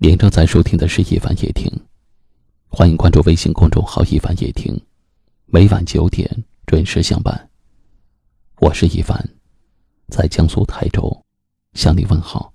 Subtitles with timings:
[0.00, 1.68] 您正在收听的是《一凡夜听》，
[2.68, 4.80] 欢迎关注微信公众号“一凡夜听”，
[5.46, 6.30] 每晚九点
[6.66, 7.50] 准时相伴。
[8.60, 9.28] 我是一凡，
[10.06, 11.24] 在江苏台州
[11.74, 12.52] 向你问好。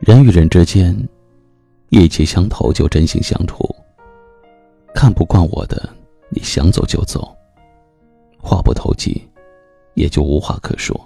[0.00, 0.94] 人与人之间，
[1.90, 3.64] 意气相投就真心相处。
[4.94, 5.88] 看不惯我的，
[6.28, 7.20] 你想走就走；
[8.40, 9.22] 话不投机，
[9.94, 10.98] 也就无话可说。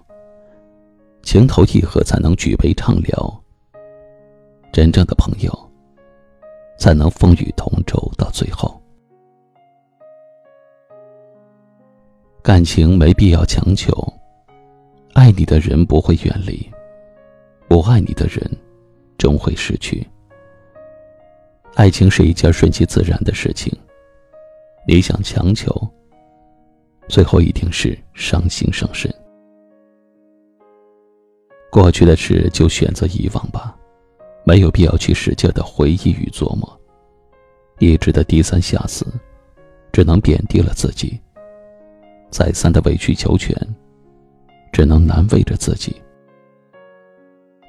[1.22, 3.42] 情投意合才能举杯畅聊。
[4.72, 5.70] 真正的朋友，
[6.78, 8.80] 才能风雨同舟到最后。
[12.42, 13.92] 感情没必要强求，
[15.12, 16.70] 爱你的人不会远离，
[17.68, 18.50] 不爱你的人。
[19.18, 20.06] 终会失去。
[21.74, 23.72] 爱情是一件顺其自然的事情，
[24.86, 25.72] 你想强求，
[27.08, 29.12] 最后一定是伤心伤身。
[31.70, 33.76] 过去的事就选择遗忘吧，
[34.44, 36.80] 没有必要去使劲的回忆与琢磨。
[37.78, 39.06] 一直的低三下四，
[39.92, 41.18] 只能贬低了自己；
[42.30, 43.56] 再三的委曲求全，
[44.72, 45.94] 只能难为着自己。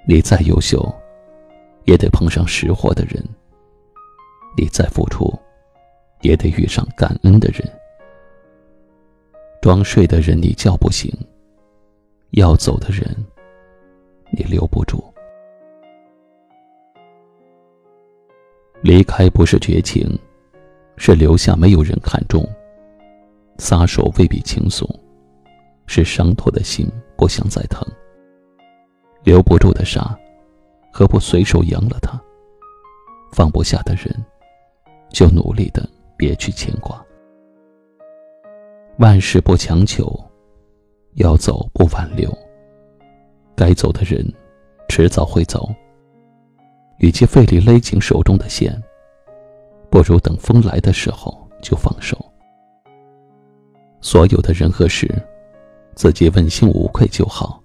[0.08, 0.94] 你再优秀。
[1.86, 3.28] 也得碰上识货的人。
[4.58, 5.34] 你再付出，
[6.22, 7.62] 也得遇上感恩的人。
[9.62, 11.12] 装睡的人你叫不醒，
[12.32, 13.06] 要走的人
[14.32, 15.04] 你留不住。
[18.82, 20.18] 离开不是绝情，
[20.98, 22.44] 是留下没有人看重。
[23.58, 24.88] 撒手未必轻松，
[25.86, 27.88] 是伤透的心不想再疼。
[29.24, 30.18] 留不住的沙。
[30.94, 32.20] 何不随手扬了他？
[33.32, 34.14] 放不下的人，
[35.12, 37.04] 就努力的别去牵挂。
[38.98, 40.12] 万事不强求，
[41.16, 42.32] 要走不挽留。
[43.56, 44.26] 该走的人，
[44.90, 45.70] 迟早会走。
[47.00, 48.76] 与其费力勒紧手中的线，
[49.90, 52.18] 不如等风来的时候就放手。
[54.02, 55.08] 所有的人和事，
[55.96, 57.62] 自己问心无愧就好。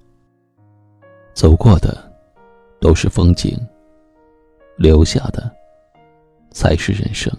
[1.34, 2.04] 走过的。
[2.78, 3.58] 都是风景，
[4.76, 5.50] 留下的
[6.66, 7.32] 才是人生。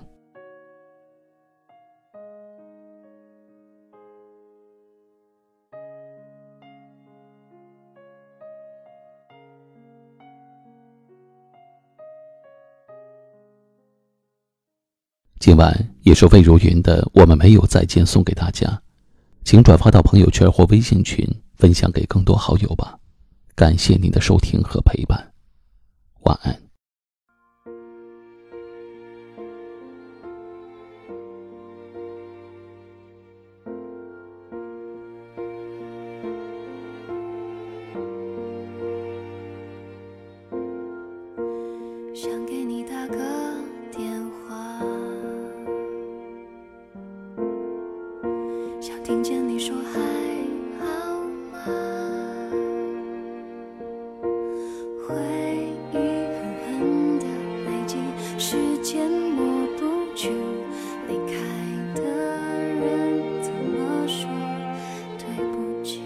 [15.39, 18.81] 今晚也是魏如云的《我们没有再见》送给大家，
[19.43, 22.97] 请转发到朋友圈或微信群，分享给更多好友吧。
[23.55, 25.33] 感谢您的收听和陪伴。
[26.21, 26.66] 晚安。
[48.87, 49.99] 想听见你说：「还
[50.79, 50.85] 好
[51.51, 51.59] 吗？」
[55.05, 55.13] 回
[55.91, 55.99] 忆狠
[56.79, 57.25] 狠的
[57.65, 57.97] 累积，
[58.39, 59.83] 时间抹不
[60.15, 60.31] 去。
[61.09, 61.33] 离开
[61.95, 64.29] 的人怎么说？
[65.17, 65.99] 对不起，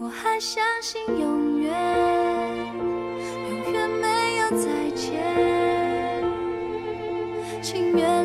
[0.00, 1.70] 我还相信永远
[3.50, 5.12] 永远没有再见，
[7.60, 8.21] 情愿。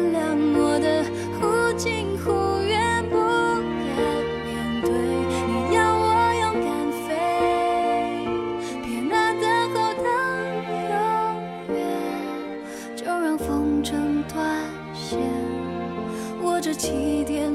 [16.78, 17.47] 起点。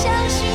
[0.00, 0.47] 相信